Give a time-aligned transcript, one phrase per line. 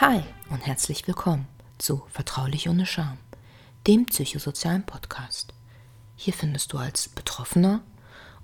[0.00, 3.18] Hi und herzlich willkommen zu Vertraulich ohne Scham,
[3.88, 5.52] dem psychosozialen Podcast.
[6.14, 7.80] Hier findest du als Betroffener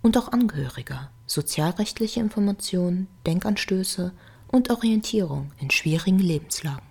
[0.02, 4.12] und auch Angehöriger sozialrechtliche Informationen, Denkanstöße
[4.48, 6.82] und Orientierung in schwierigen Lebenslagen.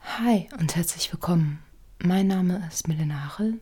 [0.00, 1.62] Hi und herzlich willkommen.
[1.98, 3.60] Mein Name ist Milena Achel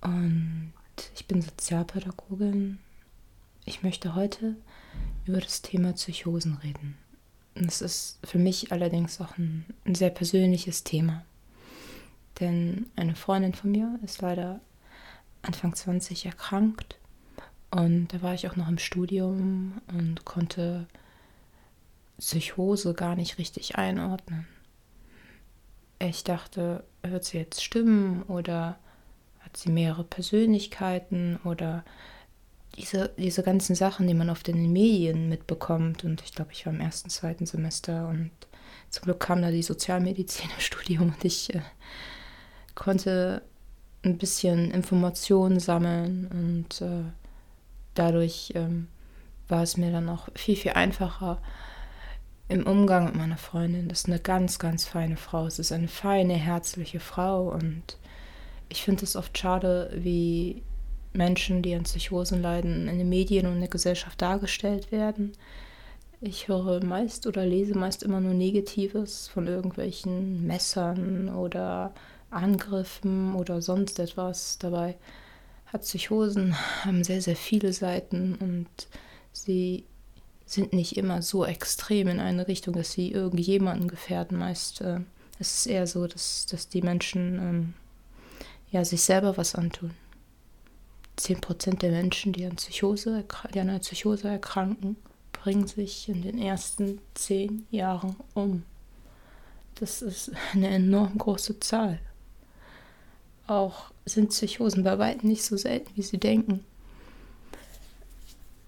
[0.00, 0.72] und
[1.14, 2.78] ich bin Sozialpädagogin.
[3.66, 4.56] Ich möchte heute
[5.26, 6.96] über das Thema Psychosen reden.
[7.54, 11.24] Es ist für mich allerdings auch ein, ein sehr persönliches Thema.
[12.40, 14.60] Denn eine Freundin von mir ist leider
[15.42, 16.98] Anfang 20 erkrankt.
[17.70, 20.86] Und da war ich auch noch im Studium und konnte
[22.18, 24.46] Psychose gar nicht richtig einordnen.
[25.98, 28.78] Ich dachte, hört sie jetzt Stimmen oder
[29.40, 31.84] hat sie mehrere Persönlichkeiten oder
[32.76, 36.04] diese, diese ganzen Sachen, die man oft in den Medien mitbekommt.
[36.04, 38.30] Und ich glaube, ich war im ersten, zweiten Semester und
[38.90, 41.62] zum Glück kam da die Sozialmedizin im Studium und ich äh,
[42.74, 43.42] konnte
[44.04, 47.04] ein bisschen Informationen sammeln und äh,
[47.94, 48.88] dadurch ähm,
[49.48, 51.40] war es mir dann auch viel, viel einfacher
[52.48, 53.88] im Umgang mit meiner Freundin.
[53.88, 55.46] Das ist eine ganz, ganz feine Frau.
[55.46, 57.96] Es ist eine feine, herzliche Frau und
[58.68, 60.62] ich finde es oft schade, wie
[61.14, 65.32] Menschen, die an Psychosen leiden, in den Medien und in der Gesellschaft dargestellt werden.
[66.20, 71.92] Ich höre meist oder lese meist immer nur Negatives von irgendwelchen Messern oder
[72.30, 74.58] Angriffen oder sonst etwas.
[74.58, 74.96] Dabei
[75.66, 78.68] hat Psychosen haben sehr, sehr viele Seiten und
[79.32, 79.84] sie
[80.46, 84.38] sind nicht immer so extrem in eine Richtung, dass sie irgendjemanden gefährden.
[84.38, 85.00] Meist äh,
[85.38, 87.74] es ist eher so, dass, dass die Menschen ähm,
[88.70, 89.90] ja, sich selber was antun.
[91.18, 94.96] 10% der Menschen, die an, Psychose, die an einer Psychose erkranken,
[95.32, 98.64] bringen sich in den ersten zehn Jahren um.
[99.76, 101.98] Das ist eine enorm große Zahl.
[103.46, 106.64] Auch sind Psychosen bei weitem nicht so selten, wie sie denken.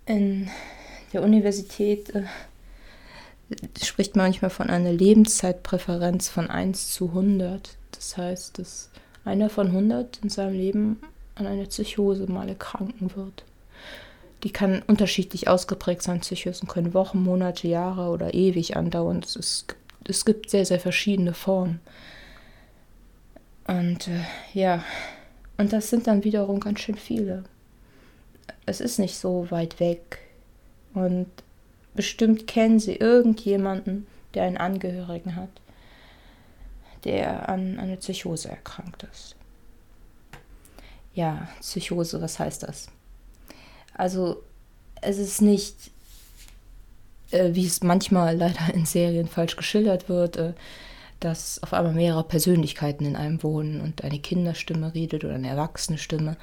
[0.04, 0.50] In
[1.12, 2.25] der Universität äh,
[3.82, 7.76] spricht man manchmal von einer Lebenszeitpräferenz von 1 zu 100.
[7.93, 8.91] Das heißt, dass
[9.25, 11.00] einer von 100 in seinem Leben
[11.36, 13.44] an einer Psychose mal erkranken wird.
[14.42, 16.20] Die kann unterschiedlich ausgeprägt sein.
[16.20, 19.20] Psychosen können Wochen, Monate, Jahre oder ewig andauern.
[19.22, 19.76] Es, ist,
[20.08, 21.80] es gibt sehr, sehr verschiedene Formen.
[23.66, 24.20] Und äh,
[24.52, 24.82] ja,
[25.58, 27.44] und das sind dann wiederum ganz schön viele.
[28.64, 30.19] Es ist nicht so weit weg.
[30.94, 31.26] Und
[31.94, 35.50] bestimmt kennen Sie irgendjemanden, der einen Angehörigen hat,
[37.04, 39.35] der an eine Psychose erkrankt ist
[41.16, 42.88] ja, Psychose, was heißt das?
[43.94, 44.43] Also
[45.00, 45.91] es ist nicht,
[47.31, 50.53] äh, wie es manchmal leider in Serien falsch geschildert wird, äh,
[51.19, 55.97] dass auf einmal mehrere Persönlichkeiten in einem wohnen und eine Kinderstimme redet oder eine erwachsene
[55.97, 56.37] Stimme.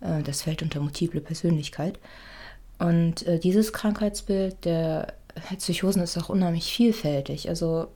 [0.00, 2.00] Äh, das fällt unter multiple Persönlichkeit.
[2.80, 5.14] Und äh, dieses Krankheitsbild der
[5.58, 7.48] Psychosen ist auch unheimlich vielfältig.
[7.48, 7.86] Also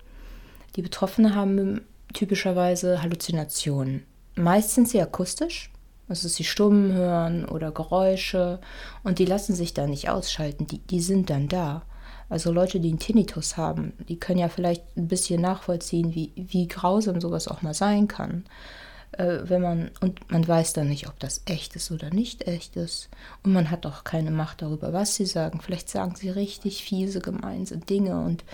[0.76, 1.80] die Betroffenen haben
[2.12, 4.04] typischerweise Halluzinationen.
[4.36, 5.71] Meist sind sie akustisch,
[6.12, 8.60] also sie Stummen hören oder Geräusche
[9.02, 11.82] und die lassen sich da nicht ausschalten, die, die sind dann da.
[12.28, 16.68] Also Leute, die einen Tinnitus haben, die können ja vielleicht ein bisschen nachvollziehen, wie, wie
[16.68, 18.44] grausam sowas auch mal sein kann.
[19.12, 22.76] Äh, wenn man, und man weiß dann nicht, ob das echt ist oder nicht echt
[22.76, 23.08] ist.
[23.42, 25.62] Und man hat auch keine Macht darüber, was sie sagen.
[25.62, 28.44] Vielleicht sagen sie richtig fiese, gemeine Dinge und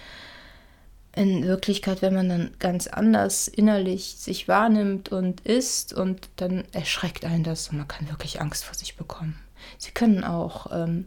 [1.15, 7.25] in Wirklichkeit, wenn man dann ganz anders innerlich sich wahrnimmt und ist und dann erschreckt
[7.25, 9.39] einen das und man kann wirklich Angst vor sich bekommen.
[9.79, 11.07] Sie können auch ähm,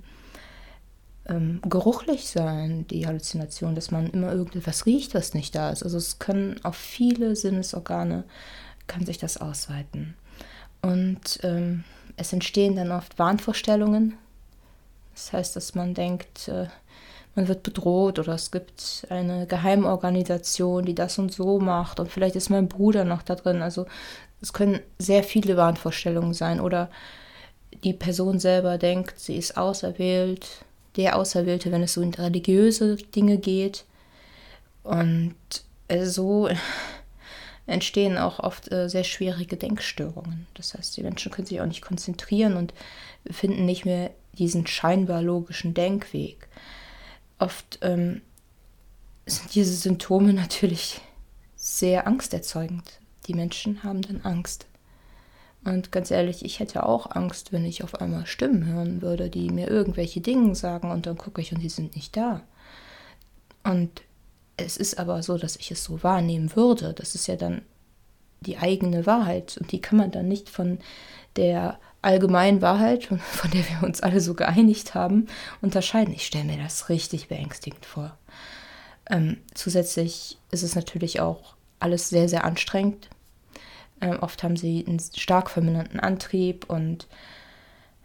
[1.28, 5.84] ähm, geruchlich sein, die Halluzination, dass man immer irgendetwas riecht, was nicht da ist.
[5.84, 8.24] Also es können auf viele Sinnesorgane,
[8.88, 10.16] kann sich das ausweiten.
[10.82, 11.84] Und ähm,
[12.18, 14.18] es entstehen dann oft Wahnvorstellungen.
[15.14, 16.68] Das heißt, dass man denkt, äh,
[17.36, 22.36] man wird bedroht oder es gibt eine Geheimorganisation, die das und so macht und vielleicht
[22.36, 23.62] ist mein Bruder noch da drin.
[23.62, 23.86] Also
[24.42, 26.90] es können sehr viele Wahnvorstellungen sein oder
[27.84, 30.66] die Person selber denkt, sie ist auserwählt,
[30.98, 33.86] der Auserwählte, wenn es so in religiöse Dinge geht.
[34.84, 35.36] Und
[36.04, 36.50] so
[37.66, 40.48] entstehen auch oft äh, sehr schwierige Denkstörungen.
[40.56, 42.74] Das heißt, die Menschen können sich auch nicht konzentrieren und
[43.30, 46.48] finden nicht mehr diesen scheinbar logischen Denkweg.
[47.41, 48.22] Oft ähm,
[49.26, 51.02] sind diese Symptome natürlich
[51.55, 52.99] sehr angsterzeugend.
[53.26, 54.67] Die Menschen haben dann Angst.
[55.64, 59.49] Und ganz ehrlich, ich hätte auch Angst, wenn ich auf einmal Stimmen hören würde, die
[59.49, 62.41] mir irgendwelche Dinge sagen und dann gucke ich und die sind nicht da.
[63.64, 64.03] Und
[64.58, 66.94] es ist aber so, dass ich es so wahrnehmen würde.
[66.94, 67.64] Das ist ja dann
[68.41, 70.78] die eigene Wahrheit und die kann man dann nicht von
[71.37, 75.28] der allgemeinen Wahrheit, von der wir uns alle so geeinigt haben,
[75.62, 76.14] unterscheiden.
[76.14, 78.18] Ich stelle mir das richtig beängstigend vor.
[79.09, 83.09] Ähm, zusätzlich ist es natürlich auch alles sehr, sehr anstrengend.
[84.00, 87.08] Ähm, oft haben sie einen stark vermindernden Antrieb und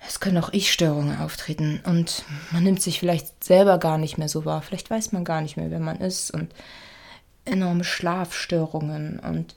[0.06, 4.44] es können auch Ich-Störungen auftreten und man nimmt sich vielleicht selber gar nicht mehr so
[4.44, 4.62] wahr.
[4.62, 6.52] Vielleicht weiß man gar nicht mehr, wer man ist und
[7.44, 9.56] enorme Schlafstörungen und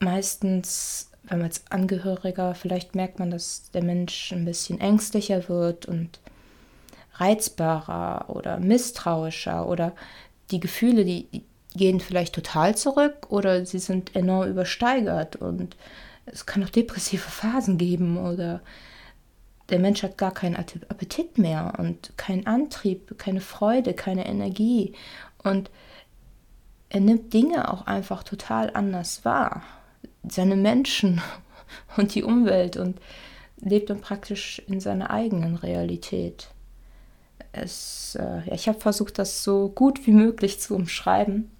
[0.00, 6.18] meistens, man als Angehöriger, vielleicht merkt man, dass der Mensch ein bisschen ängstlicher wird und
[7.14, 9.92] reizbarer oder misstrauischer oder
[10.50, 11.44] die Gefühle, die
[11.74, 15.76] gehen vielleicht total zurück oder sie sind enorm übersteigert und
[16.26, 18.60] es kann auch depressive Phasen geben oder
[19.68, 24.94] der Mensch hat gar keinen Appetit mehr und keinen Antrieb, keine Freude, keine Energie
[25.44, 25.70] und
[26.88, 29.62] er nimmt Dinge auch einfach total anders wahr.
[30.28, 31.20] Seine Menschen
[31.96, 33.00] und die Umwelt und
[33.60, 36.48] lebt dann praktisch in seiner eigenen Realität.
[37.52, 41.50] Es, äh, ja, ich habe versucht, das so gut wie möglich zu umschreiben,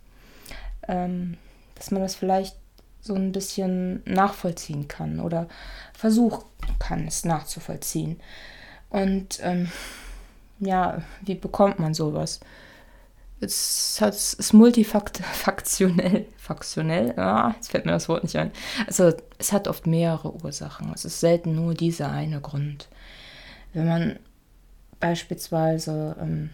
[0.88, 1.36] ähm,
[1.74, 2.56] dass man das vielleicht
[3.00, 5.48] so ein bisschen nachvollziehen kann oder
[5.94, 6.44] versuchen
[6.78, 8.20] kann, es nachzuvollziehen.
[8.90, 9.70] Und ähm,
[10.60, 12.40] ja, wie bekommt man sowas?
[13.40, 16.26] Es, hat, es ist multifaktionell.
[16.36, 17.18] Faktionell?
[17.18, 18.50] Ah, jetzt fällt mir das Wort nicht ein.
[18.86, 20.92] Also es hat oft mehrere Ursachen.
[20.94, 22.88] Es ist selten nur dieser eine Grund.
[23.72, 24.18] Wenn man
[24.98, 26.50] beispielsweise ähm,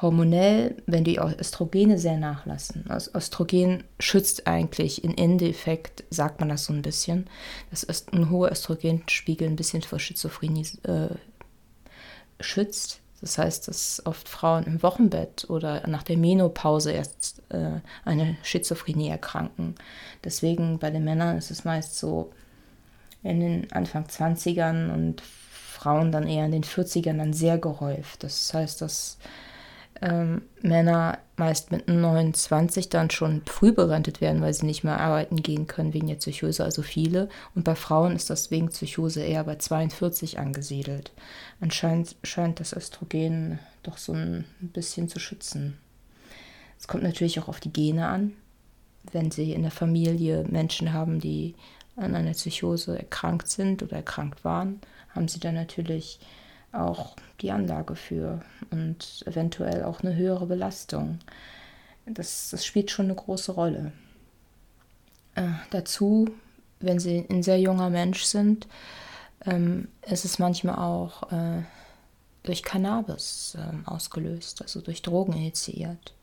[0.00, 2.84] hormonell, wenn die Östrogene sehr nachlassen.
[2.88, 7.28] Das Östrogen schützt eigentlich, in Endeffekt sagt man das so ein bisschen,
[7.70, 11.08] dass ein hoher Östrogenspiegel ein bisschen vor Schizophrenie äh,
[12.40, 13.00] schützt.
[13.20, 19.08] Das heißt, dass oft Frauen im Wochenbett oder nach der Menopause erst äh, eine Schizophrenie
[19.08, 19.74] erkranken.
[20.22, 22.30] Deswegen bei den Männern ist es meist so
[23.22, 28.22] in den Anfang 20ern und Frauen dann eher in den 40ern dann sehr gehäuft.
[28.22, 29.18] Das heißt, dass
[30.00, 35.42] ähm, Männer meist mit 29 dann schon früh berentet werden, weil sie nicht mehr arbeiten
[35.42, 37.28] gehen können wegen der Psychose, also viele.
[37.54, 41.12] Und bei Frauen ist das wegen Psychose eher bei 42 angesiedelt.
[41.60, 45.78] Anscheinend scheint das Östrogen doch so ein bisschen zu schützen.
[46.78, 48.32] Es kommt natürlich auch auf die Gene an.
[49.12, 51.54] Wenn sie in der Familie Menschen haben, die
[51.96, 54.80] an einer Psychose erkrankt sind oder erkrankt waren,
[55.10, 56.20] haben sie dann natürlich
[56.72, 61.18] auch die Anlage für und eventuell auch eine höhere Belastung.
[62.06, 63.92] Das, das spielt schon eine große Rolle.
[65.34, 66.30] Äh, dazu,
[66.80, 68.66] wenn sie ein sehr junger Mensch sind,
[69.44, 71.62] ähm, ist es manchmal auch äh,
[72.42, 76.14] durch Cannabis äh, ausgelöst, also durch Drogen initiiert.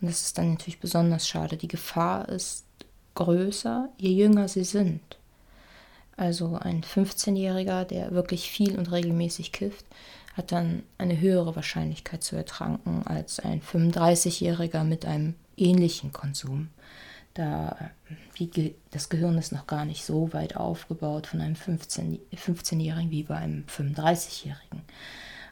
[0.00, 1.56] Und das ist dann natürlich besonders schade.
[1.56, 2.64] Die Gefahr ist
[3.14, 5.17] größer, je jünger sie sind.
[6.18, 9.86] Also ein 15-Jähriger, der wirklich viel und regelmäßig kifft,
[10.34, 16.70] hat dann eine höhere Wahrscheinlichkeit zu ertranken als ein 35-Jähriger mit einem ähnlichen Konsum.
[17.34, 17.92] Da
[18.36, 23.22] die, das Gehirn ist noch gar nicht so weit aufgebaut von einem 15, 15-Jährigen wie
[23.22, 24.82] bei einem 35-Jährigen.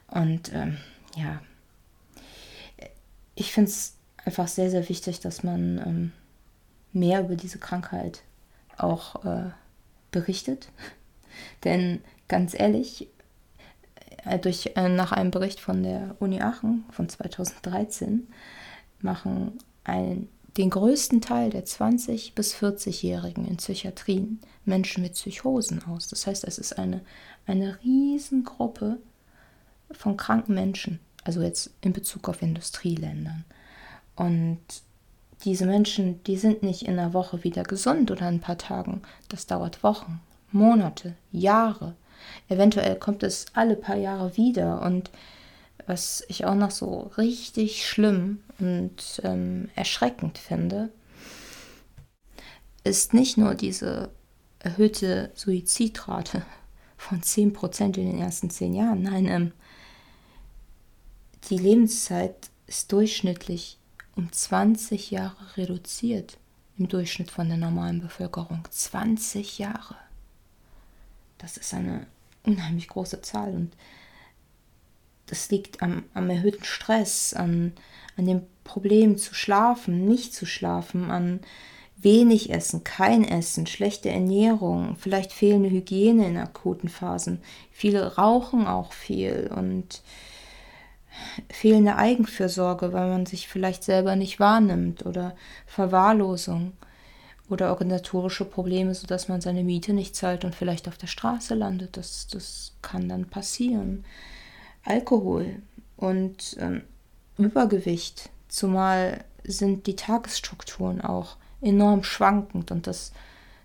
[0.07, 0.77] Und ähm,
[1.15, 1.41] ja,
[3.35, 3.95] ich finde es
[4.25, 6.11] einfach sehr, sehr wichtig, dass man ähm,
[6.91, 8.21] mehr über diese Krankheit
[8.77, 9.51] auch äh,
[10.11, 10.69] berichtet.
[11.63, 13.07] Denn ganz ehrlich,
[14.25, 18.27] äh, durch, äh, nach einem Bericht von der Uni Aachen von 2013
[19.01, 26.07] machen ein, den größten Teil der 20- bis 40-Jährigen in Psychiatrien Menschen mit Psychosen aus.
[26.07, 27.01] Das heißt, es ist eine,
[27.45, 28.97] eine Riesengruppe
[29.91, 33.45] von kranken Menschen, also jetzt in Bezug auf Industrieländern.
[34.15, 34.59] Und
[35.43, 39.01] diese Menschen, die sind nicht in einer Woche wieder gesund oder in ein paar Tagen.
[39.29, 40.19] Das dauert Wochen,
[40.51, 41.95] Monate, Jahre.
[42.49, 44.81] Eventuell kommt es alle paar Jahre wieder.
[44.81, 45.11] Und
[45.85, 50.89] was ich auch noch so richtig schlimm und ähm, erschreckend finde,
[52.83, 54.09] ist nicht nur diese
[54.59, 56.43] erhöhte Suizidrate
[56.97, 59.03] von 10% in den ersten 10 Jahren.
[59.03, 59.51] Nein, ähm,
[61.49, 63.77] die Lebenszeit ist durchschnittlich
[64.17, 66.37] um 20 Jahre reduziert
[66.77, 68.63] im Durchschnitt von der normalen Bevölkerung.
[68.69, 69.95] 20 Jahre.
[71.37, 72.07] Das ist eine
[72.43, 73.71] unheimlich große Zahl und
[75.27, 77.73] das liegt am, am erhöhten Stress, an,
[78.15, 81.41] an dem Problem zu schlafen, nicht zu schlafen, an
[81.97, 87.41] wenig Essen, kein Essen, schlechte Ernährung, vielleicht fehlende Hygiene in akuten Phasen.
[87.71, 90.01] Viele rauchen auch viel und
[91.49, 96.73] fehlende Eigenfürsorge, weil man sich vielleicht selber nicht wahrnimmt oder Verwahrlosung
[97.49, 101.97] oder organisatorische Probleme, sodass man seine Miete nicht zahlt und vielleicht auf der Straße landet.
[101.97, 104.03] Das, das kann dann passieren.
[104.83, 105.61] Alkohol
[105.95, 106.83] und ähm,
[107.37, 113.13] Übergewicht, zumal sind die Tagesstrukturen auch enorm schwankend und das,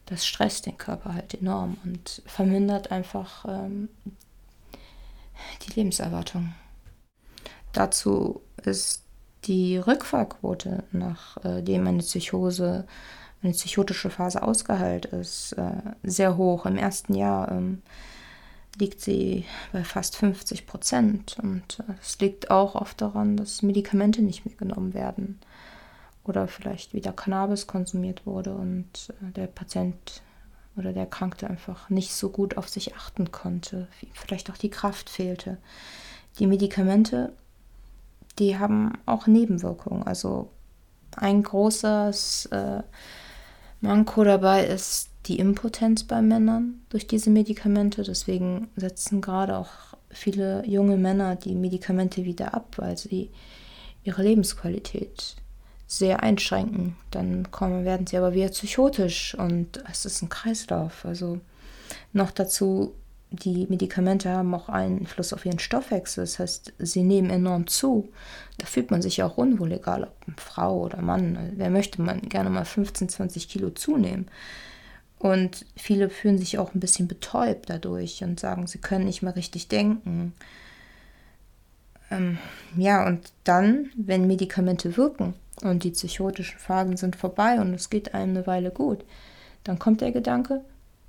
[0.06, 3.88] das stresst den Körper halt enorm und vermindert einfach ähm,
[5.66, 6.54] die Lebenserwartung.
[7.72, 9.02] Dazu ist
[9.44, 12.86] die Rückfallquote, nachdem eine Psychose,
[13.42, 16.64] eine psychotische Phase ausgeheilt ist, äh, sehr hoch.
[16.66, 17.82] Im ersten Jahr ähm,
[18.78, 21.36] liegt sie bei fast 50 Prozent.
[21.42, 25.40] Und es liegt auch oft daran, dass Medikamente nicht mehr genommen werden
[26.24, 30.22] oder vielleicht wieder Cannabis konsumiert wurde und äh, der Patient
[30.76, 35.10] oder der Erkrankte einfach nicht so gut auf sich achten konnte, vielleicht auch die Kraft
[35.10, 35.58] fehlte.
[36.38, 37.32] Die Medikamente,
[38.42, 40.02] die haben auch Nebenwirkungen.
[40.02, 40.50] Also
[41.16, 42.82] ein großes äh,
[43.80, 48.02] Manko dabei ist die Impotenz bei Männern durch diese Medikamente.
[48.02, 49.70] Deswegen setzen gerade auch
[50.10, 53.30] viele junge Männer die Medikamente wieder ab, weil sie
[54.02, 55.36] ihre Lebensqualität
[55.86, 56.96] sehr einschränken.
[57.12, 61.04] Dann kommen, werden sie aber wieder psychotisch und es ist ein Kreislauf.
[61.04, 61.38] Also
[62.12, 62.94] noch dazu,
[63.32, 66.24] die Medikamente haben auch Einfluss auf ihren Stoffwechsel.
[66.24, 68.10] Das heißt, sie nehmen enorm zu.
[68.58, 71.52] Da fühlt man sich auch unwohl, egal ob Frau oder Mann.
[71.56, 74.28] Wer möchte man gerne mal 15, 20 Kilo zunehmen?
[75.18, 79.36] Und viele fühlen sich auch ein bisschen betäubt dadurch und sagen, sie können nicht mehr
[79.36, 80.34] richtig denken.
[82.10, 82.38] Ähm,
[82.76, 88.14] ja, und dann, wenn Medikamente wirken und die psychotischen Phasen sind vorbei und es geht
[88.14, 89.04] einem eine Weile gut,
[89.64, 90.62] dann kommt der Gedanke,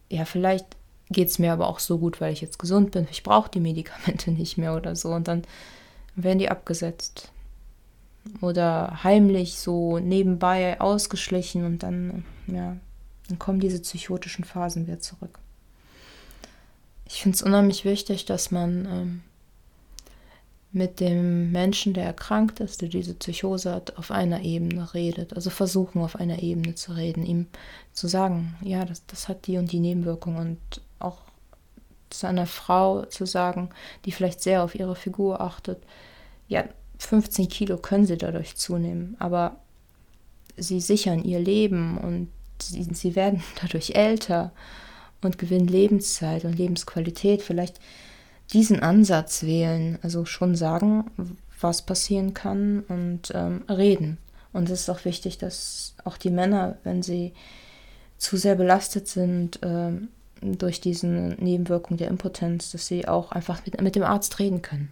[0.10, 0.68] ja, vielleicht
[1.10, 3.60] geht es mir aber auch so gut, weil ich jetzt gesund bin, ich brauche die
[3.60, 5.10] Medikamente nicht mehr oder so.
[5.10, 5.44] Und dann
[6.16, 7.30] werden die abgesetzt.
[8.40, 12.78] Oder heimlich so nebenbei ausgeschlichen und dann, ja,
[13.28, 15.40] dann kommen diese psychotischen Phasen wieder zurück.
[17.06, 19.22] Ich finde es unheimlich wichtig, dass man ähm,
[20.74, 25.36] mit dem Menschen, der erkrankt ist, der diese Psychose hat, auf einer Ebene redet.
[25.36, 27.48] Also versuchen, auf einer Ebene zu reden, ihm
[27.94, 30.60] zu sagen, ja, das, das hat die und die Nebenwirkung und
[32.14, 33.70] zu einer Frau zu sagen,
[34.06, 35.84] die vielleicht sehr auf ihre Figur achtet,
[36.48, 36.66] ja,
[37.00, 39.58] 15 Kilo können sie dadurch zunehmen, aber
[40.56, 42.30] sie sichern ihr Leben und
[42.62, 44.52] sie, sie werden dadurch älter
[45.22, 47.42] und gewinnen Lebenszeit und Lebensqualität.
[47.42, 47.80] Vielleicht
[48.52, 51.06] diesen Ansatz wählen, also schon sagen,
[51.60, 54.18] was passieren kann und ähm, reden.
[54.52, 57.34] Und es ist auch wichtig, dass auch die Männer, wenn sie
[58.18, 60.10] zu sehr belastet sind ähm,
[60.44, 64.90] durch diese Nebenwirkung der Impotenz, dass sie auch einfach mit, mit dem Arzt reden können.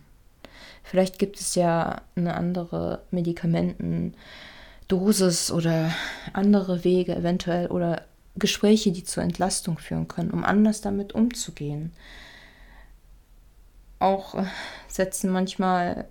[0.84, 5.92] Vielleicht gibt es ja eine andere Medikamentendosis oder
[6.34, 8.02] andere Wege eventuell oder
[8.36, 11.92] Gespräche, die zur Entlastung führen können, um anders damit umzugehen
[14.02, 14.46] auch äh,
[14.88, 16.08] setzen manchmal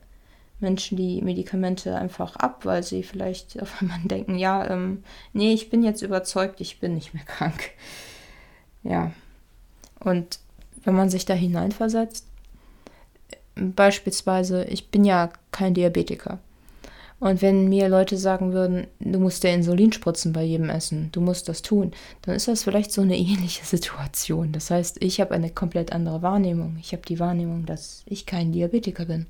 [0.60, 5.70] Menschen die Medikamente einfach ab, weil sie vielleicht auf einmal denken, ja, ähm, nee, ich
[5.70, 7.70] bin jetzt überzeugt, ich bin nicht mehr krank.
[8.82, 9.12] Ja.
[10.00, 10.38] Und
[10.84, 12.26] wenn man sich da hineinversetzt,
[13.54, 16.38] beispielsweise, ich bin ja kein Diabetiker.
[17.20, 21.20] Und wenn mir Leute sagen würden, du musst der Insulin spritzen bei jedem Essen, du
[21.20, 21.92] musst das tun,
[22.22, 24.52] dann ist das vielleicht so eine ähnliche Situation.
[24.52, 26.78] Das heißt, ich habe eine komplett andere Wahrnehmung.
[26.80, 29.26] Ich habe die Wahrnehmung, dass ich kein Diabetiker bin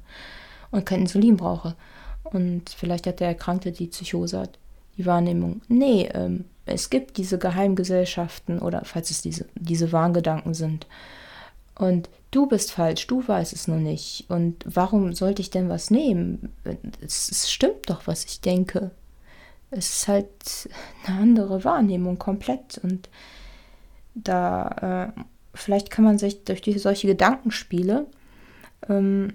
[0.70, 1.74] und kein Insulin brauche.
[2.22, 4.58] Und vielleicht hat der Erkrankte, die Psychose hat,
[4.96, 10.86] die Wahrnehmung, nee, ähm, es gibt diese Geheimgesellschaften oder falls es diese, diese Wahngedanken sind.
[11.74, 14.26] Und du bist falsch, du weißt es nur nicht.
[14.28, 16.52] Und warum sollte ich denn was nehmen?
[17.00, 18.90] Es, es, stimmt doch, was ich denke.
[19.70, 20.68] Es ist halt
[21.06, 22.78] eine andere Wahrnehmung komplett.
[22.82, 23.08] Und
[24.14, 25.20] da, äh,
[25.54, 28.06] vielleicht kann man sich durch die, solche Gedankenspiele
[28.88, 29.32] ähm,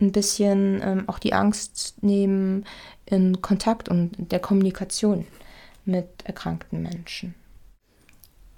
[0.00, 2.64] ein bisschen ähm, auch die Angst nehmen
[3.06, 5.26] in Kontakt und der Kommunikation
[5.84, 7.34] mit erkrankten Menschen.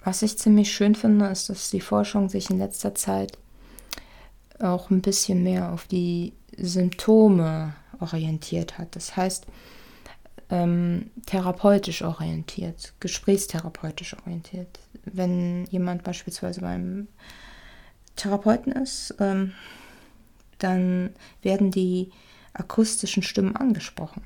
[0.03, 3.37] Was ich ziemlich schön finde, ist, dass die Forschung sich in letzter Zeit
[4.59, 8.95] auch ein bisschen mehr auf die Symptome orientiert hat.
[8.95, 9.45] Das heißt,
[10.49, 14.79] ähm, therapeutisch orientiert, gesprächstherapeutisch orientiert.
[15.03, 17.07] Wenn jemand beispielsweise beim
[18.15, 19.53] Therapeuten ist, ähm,
[20.59, 22.11] dann werden die
[22.53, 24.23] akustischen Stimmen angesprochen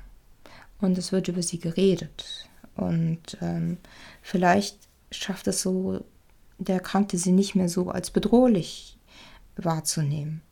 [0.80, 2.48] und es wird über sie geredet.
[2.76, 3.78] Und ähm,
[4.22, 4.78] vielleicht
[5.10, 6.04] schafft es so
[6.58, 8.98] der Erkrankte sie nicht mehr so als bedrohlich
[9.56, 10.42] wahrzunehmen.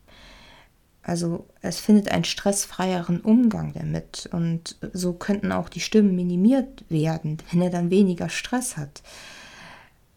[1.02, 7.38] Also es findet einen stressfreieren Umgang damit und so könnten auch die Stimmen minimiert werden,
[7.50, 9.02] wenn er dann weniger Stress hat.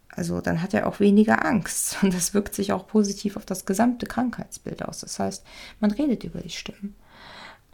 [0.09, 3.65] Also dann hat er auch weniger Angst und das wirkt sich auch positiv auf das
[3.65, 4.99] gesamte Krankheitsbild aus.
[4.99, 5.43] Das heißt,
[5.79, 6.95] man redet über die Stimmen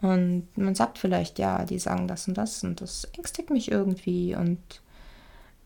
[0.02, 4.34] und man sagt vielleicht, ja, die sagen das und das und das ängstigt mich irgendwie
[4.34, 4.58] und,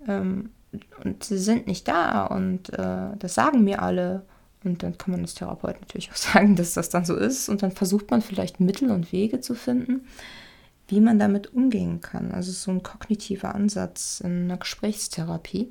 [0.08, 0.50] ähm,
[1.04, 4.24] und sie sind nicht da und äh, das sagen mir alle.
[4.64, 7.48] Und dann kann man als Therapeut natürlich auch sagen, dass das dann so ist.
[7.48, 10.06] Und dann versucht man vielleicht Mittel und Wege zu finden,
[10.88, 12.32] wie man damit umgehen kann.
[12.32, 15.70] Also so ein kognitiver Ansatz in einer Gesprächstherapie.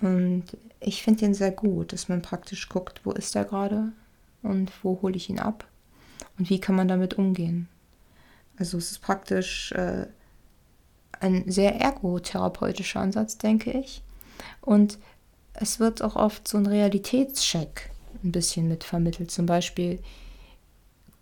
[0.00, 0.44] Und
[0.80, 3.92] ich finde den sehr gut, dass man praktisch guckt, wo ist er gerade
[4.42, 5.66] und wo hole ich ihn ab
[6.38, 7.68] und wie kann man damit umgehen.
[8.58, 10.06] Also es ist praktisch äh,
[11.20, 14.02] ein sehr ergotherapeutischer Ansatz, denke ich.
[14.60, 14.98] Und
[15.54, 17.90] es wird auch oft so ein Realitätscheck
[18.22, 19.30] ein bisschen mit vermittelt.
[19.30, 19.98] Zum Beispiel,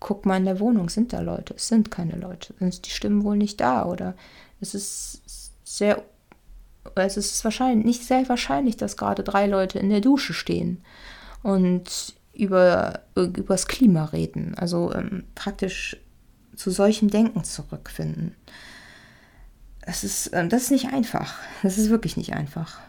[0.00, 1.54] guck mal in der Wohnung, sind da Leute?
[1.54, 2.54] Es sind keine Leute.
[2.58, 3.86] Sind die Stimmen wohl nicht da?
[3.86, 4.14] Oder
[4.60, 6.02] es ist sehr,
[6.94, 10.82] es ist wahrscheinlich nicht sehr wahrscheinlich, dass gerade drei Leute in der Dusche stehen
[11.42, 14.54] und über übers Klima reden.
[14.56, 15.96] Also ähm, praktisch
[16.56, 18.34] zu solchem Denken zurückfinden.
[19.84, 21.34] Das ist, äh, das ist nicht einfach.
[21.62, 22.80] Das ist wirklich nicht einfach.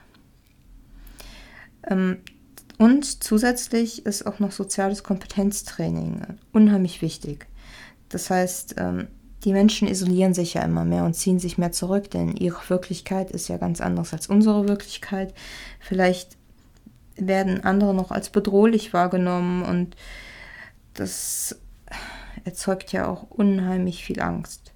[1.88, 2.18] Ähm,
[2.78, 6.22] und zusätzlich ist auch noch soziales Kompetenztraining
[6.52, 7.48] unheimlich wichtig.
[8.10, 9.08] Das heißt, ähm,
[9.44, 13.32] die Menschen isolieren sich ja immer mehr und ziehen sich mehr zurück, denn ihre Wirklichkeit
[13.32, 15.34] ist ja ganz anders als unsere Wirklichkeit.
[15.80, 16.36] Vielleicht
[17.16, 19.96] werden andere noch als bedrohlich wahrgenommen und
[20.94, 21.60] das
[22.44, 24.74] erzeugt ja auch unheimlich viel Angst.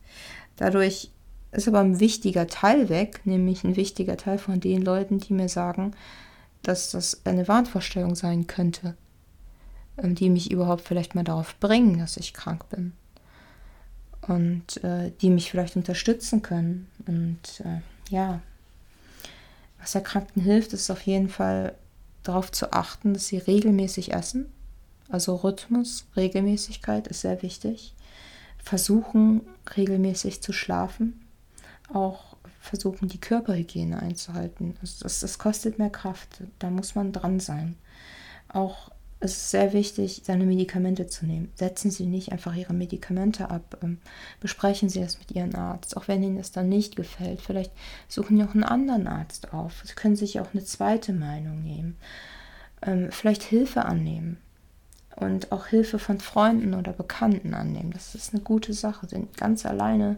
[0.56, 1.12] Dadurch
[1.52, 5.50] ist aber ein wichtiger Teil weg, nämlich ein wichtiger Teil von den Leuten, die mir
[5.50, 5.96] sagen,
[6.62, 8.96] dass das eine Wahnvorstellung sein könnte,
[9.98, 12.94] ähm, die mich überhaupt vielleicht mal darauf bringen, dass ich krank bin.
[14.22, 16.88] Und äh, die mich vielleicht unterstützen können.
[17.08, 18.42] Und äh, ja,
[19.80, 21.74] was Erkrankten hilft, ist auf jeden Fall
[22.30, 24.46] darauf zu achten, dass sie regelmäßig essen.
[25.10, 27.96] Also Rhythmus, Regelmäßigkeit ist sehr wichtig.
[28.64, 29.42] Versuchen
[29.76, 31.26] regelmäßig zu schlafen.
[31.92, 34.78] Auch versuchen, die Körperhygiene einzuhalten.
[34.82, 36.44] Also das, das kostet mehr Kraft.
[36.60, 37.76] Da muss man dran sein.
[38.48, 41.52] Auch ist es sehr wichtig, seine Medikamente zu nehmen.
[41.56, 43.78] Setzen Sie nicht einfach Ihre Medikamente ab.
[43.84, 43.98] Ähm,
[44.40, 47.42] besprechen Sie das mit Ihrem Arzt, auch wenn Ihnen das dann nicht gefällt.
[47.42, 47.72] Vielleicht
[48.08, 49.84] suchen Sie auch einen anderen Arzt auf.
[49.84, 51.98] Sie können sich auch eine zweite Meinung nehmen.
[52.82, 54.38] Ähm, vielleicht Hilfe annehmen.
[55.18, 57.92] Und auch Hilfe von Freunden oder Bekannten annehmen.
[57.92, 60.16] Das ist eine gute Sache, denn ganz alleine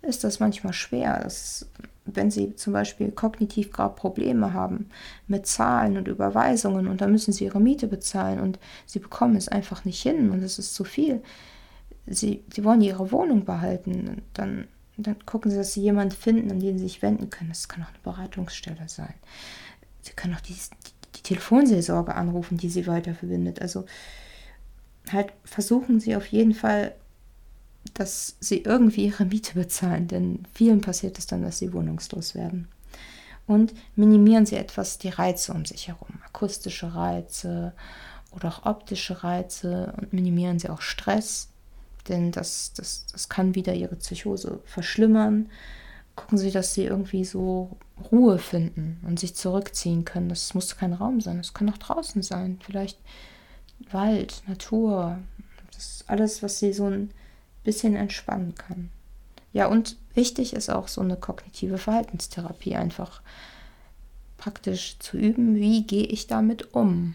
[0.00, 1.18] ist das manchmal schwer.
[1.24, 1.66] Das
[2.06, 4.90] wenn sie zum Beispiel kognitiv gerade Probleme haben
[5.26, 9.48] mit Zahlen und Überweisungen und dann müssen sie ihre Miete bezahlen und sie bekommen es
[9.48, 11.22] einfach nicht hin und es ist zu viel.
[12.06, 16.60] Sie, sie wollen ihre Wohnung behalten, dann, dann gucken sie, dass sie jemanden finden, an
[16.60, 17.48] den sie sich wenden können.
[17.48, 19.14] Das kann auch eine Beratungsstelle sein.
[20.02, 20.52] Sie können auch die,
[21.16, 23.62] die, Telefonseelsorge anrufen, die sie weiter verbindet.
[23.62, 23.86] Also
[25.10, 26.94] halt versuchen sie auf jeden Fall
[27.92, 32.68] dass sie irgendwie ihre Miete bezahlen, denn vielen passiert es dann, dass sie wohnungslos werden.
[33.46, 37.74] Und minimieren sie etwas die Reize um sich herum, akustische Reize
[38.32, 41.50] oder auch optische Reize und minimieren sie auch Stress,
[42.08, 45.50] denn das, das, das kann wieder ihre Psychose verschlimmern.
[46.16, 47.76] Gucken Sie, dass Sie irgendwie so
[48.12, 50.28] Ruhe finden und sich zurückziehen können.
[50.28, 52.60] Das muss kein Raum sein, das kann auch draußen sein.
[52.64, 52.98] Vielleicht
[53.90, 55.18] Wald, Natur.
[55.72, 57.10] Das ist alles, was Sie so ein
[57.64, 58.90] bisschen entspannen kann.
[59.52, 63.22] Ja, und wichtig ist auch so eine kognitive Verhaltenstherapie einfach
[64.36, 67.14] praktisch zu üben, wie gehe ich damit um.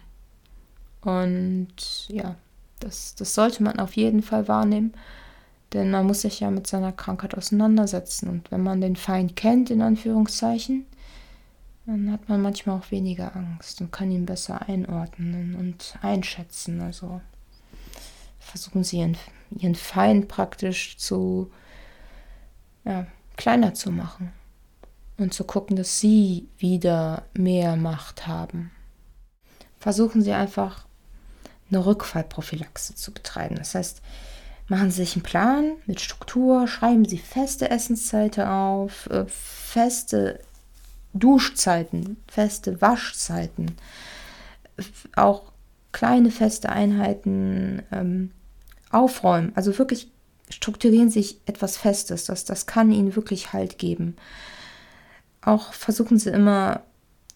[1.02, 2.36] Und ja,
[2.80, 4.94] das, das sollte man auf jeden Fall wahrnehmen,
[5.74, 8.30] denn man muss sich ja mit seiner Krankheit auseinandersetzen.
[8.30, 10.86] Und wenn man den Feind kennt, in Anführungszeichen,
[11.86, 16.82] dann hat man manchmal auch weniger Angst und kann ihn besser einordnen und einschätzen.
[16.82, 17.22] Also
[18.50, 19.18] versuchen Sie ihren,
[19.52, 21.52] ihren Feind praktisch zu
[22.86, 23.08] ja,
[23.38, 24.32] kleiner zu machen
[25.18, 28.72] und zu gucken, dass Sie wieder mehr Macht haben.
[29.80, 30.86] Versuchen Sie einfach
[31.70, 33.56] eine Rückfallprophylaxe zu betreiben.
[33.56, 34.02] Das heißt,
[34.68, 40.40] machen Sie sich einen Plan mit Struktur, schreiben Sie feste Essenszeiten auf, äh, feste
[41.14, 43.76] Duschzeiten, feste Waschzeiten,
[45.16, 45.52] auch
[45.92, 48.32] kleine feste Einheiten ähm,
[48.90, 49.52] aufräumen.
[49.56, 50.12] Also wirklich
[50.50, 52.26] strukturieren sich etwas Festes.
[52.26, 54.16] Das, das kann ihnen wirklich Halt geben.
[55.42, 56.84] Auch versuchen sie immer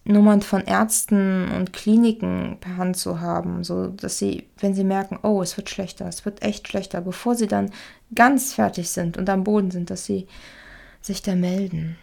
[0.04, 5.18] Nummern von Ärzten und Kliniken per Hand zu haben, so dass sie, wenn sie merken,
[5.22, 7.70] oh, es wird schlechter, es wird echt schlechter, bevor sie dann
[8.14, 10.26] ganz fertig sind und am Boden sind, dass sie
[11.00, 11.96] sich da melden.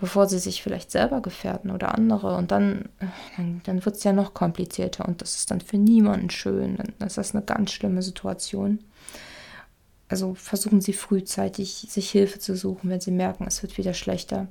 [0.00, 2.36] Bevor sie sich vielleicht selber gefährden oder andere.
[2.36, 2.88] Und dann,
[3.36, 6.78] dann, dann wird es ja noch komplizierter und das ist dann für niemanden schön.
[6.98, 8.80] Das ist eine ganz schlimme Situation.
[10.08, 14.48] Also versuchen Sie frühzeitig, sich Hilfe zu suchen, wenn Sie merken, es wird wieder schlechter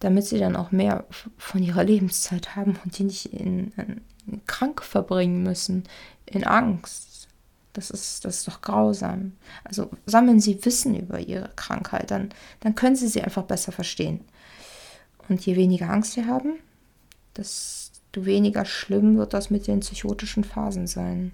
[0.00, 1.04] damit sie dann auch mehr
[1.36, 4.00] von ihrer Lebenszeit haben und die nicht in, in
[4.46, 5.84] krank verbringen müssen,
[6.26, 7.09] in Angst.
[7.72, 9.32] Das ist, das ist doch grausam.
[9.64, 12.30] Also sammeln Sie Wissen über Ihre Krankheit, dann,
[12.60, 14.24] dann können Sie sie einfach besser verstehen.
[15.28, 16.54] Und je weniger Angst Sie haben,
[17.36, 21.32] desto weniger schlimm wird das mit den psychotischen Phasen sein.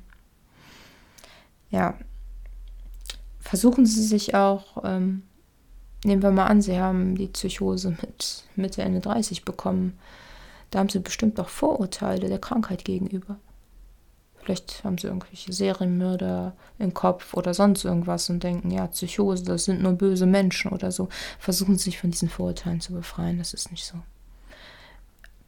[1.70, 1.96] Ja,
[3.40, 5.22] versuchen Sie sich auch ähm,
[6.07, 9.99] Nehmen wir mal an, Sie haben die Psychose mit Mitte, Ende 30 bekommen.
[10.70, 13.40] Da haben Sie bestimmt auch Vorurteile der Krankheit gegenüber.
[14.47, 19.65] Vielleicht haben Sie irgendwelche Serienmörder im Kopf oder sonst irgendwas und denken, ja, Psychose, das
[19.65, 21.09] sind nur böse Menschen oder so.
[21.41, 23.39] Versuchen Sie sich von diesen Vorurteilen zu befreien.
[23.39, 23.97] Das ist nicht so.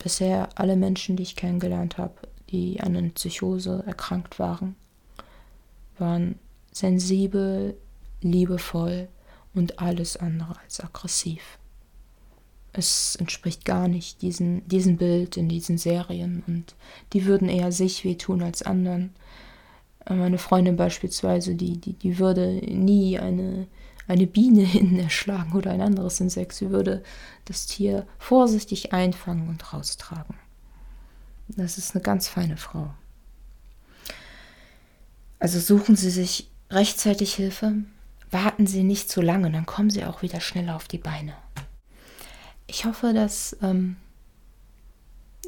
[0.00, 2.14] Bisher alle Menschen, die ich kennengelernt habe,
[2.50, 4.74] die an einer Psychose erkrankt waren,
[5.98, 6.40] waren
[6.72, 7.76] sensibel,
[8.20, 9.06] liebevoll,
[9.54, 11.58] und alles andere als aggressiv.
[12.78, 16.76] Es entspricht gar nicht diesem diesen Bild in diesen Serien und
[17.12, 19.10] die würden eher sich wehtun als anderen.
[20.08, 23.66] Meine Freundin beispielsweise, die, die, die würde nie eine,
[24.06, 26.52] eine Biene hinten erschlagen oder ein anderes Insekt.
[26.52, 27.02] Sie würde
[27.46, 30.36] das Tier vorsichtig einfangen und raustragen.
[31.48, 32.90] Das ist eine ganz feine Frau.
[35.40, 37.74] Also suchen Sie sich rechtzeitig Hilfe,
[38.30, 41.34] warten Sie nicht zu lange, dann kommen Sie auch wieder schneller auf die Beine.
[42.68, 43.96] Ich hoffe, dass, ähm,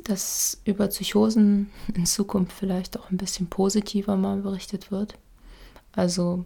[0.05, 5.15] dass über Psychosen in Zukunft vielleicht auch ein bisschen positiver mal berichtet wird.
[5.93, 6.45] Also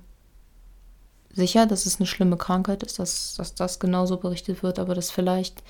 [1.32, 5.10] sicher, dass es eine schlimme Krankheit ist, dass, dass das genauso berichtet wird, aber dass
[5.10, 5.62] vielleicht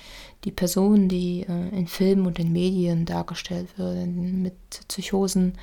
[0.43, 4.55] die Personen, die äh, in Filmen und in Medien dargestellt werden mit
[4.87, 5.57] Psychosen,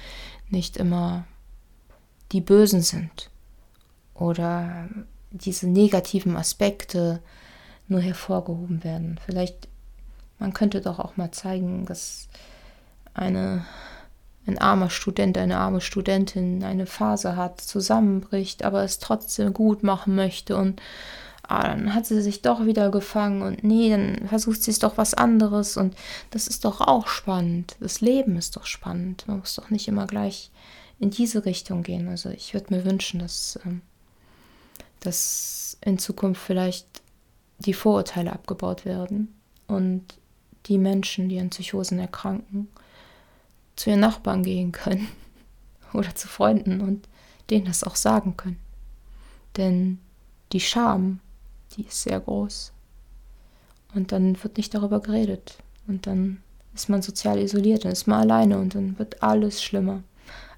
[0.50, 1.26] nicht immer
[2.30, 3.30] die Bösen sind
[4.14, 4.88] oder
[5.30, 7.20] diese negativen Aspekte
[7.92, 9.18] nur hervorgehoben werden.
[9.24, 9.68] Vielleicht,
[10.38, 12.28] man könnte doch auch mal zeigen, dass
[13.14, 13.64] eine,
[14.46, 20.14] ein armer Student, eine arme Studentin eine Phase hat, zusammenbricht, aber es trotzdem gut machen
[20.16, 20.82] möchte und
[21.42, 24.98] ah, dann hat sie sich doch wieder gefangen und nee, dann versucht sie es doch
[24.98, 25.94] was anderes und
[26.30, 27.76] das ist doch auch spannend.
[27.80, 29.24] Das Leben ist doch spannend.
[29.26, 30.50] Man muss doch nicht immer gleich
[30.98, 32.08] in diese Richtung gehen.
[32.08, 33.82] Also ich würde mir wünschen, dass ähm,
[35.02, 37.01] dass in Zukunft vielleicht
[37.62, 39.34] die Vorurteile abgebaut werden
[39.66, 40.02] und
[40.66, 42.68] die Menschen, die an Psychosen erkranken,
[43.76, 45.08] zu ihren Nachbarn gehen können
[45.92, 47.08] oder zu Freunden und
[47.50, 48.60] denen das auch sagen können.
[49.56, 49.98] Denn
[50.52, 51.20] die Scham,
[51.76, 52.72] die ist sehr groß.
[53.94, 55.58] Und dann wird nicht darüber geredet.
[55.86, 56.42] Und dann
[56.74, 60.02] ist man sozial isoliert, dann ist man alleine und dann wird alles schlimmer.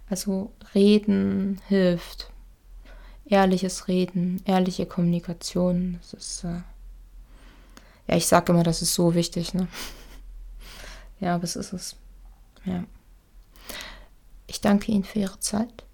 [0.08, 2.30] Also reden hilft
[3.26, 5.98] ehrliches Reden, ehrliche Kommunikation.
[6.00, 6.60] Das ist, äh
[8.06, 9.68] ja, ich sage immer, das ist so wichtig, ne?
[11.20, 11.96] Ja, aber es ist es.
[12.64, 12.84] Ja.
[14.46, 15.84] Ich danke Ihnen für Ihre Zeit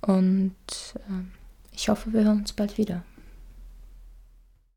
[0.00, 0.54] und
[0.94, 1.24] äh,
[1.72, 3.04] ich hoffe, wir hören uns bald wieder.